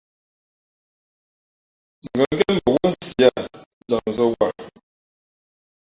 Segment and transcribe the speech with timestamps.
[2.13, 3.41] Ngα̌ ngén mα wúά nsi â
[3.85, 4.65] njamzᾱ wāha.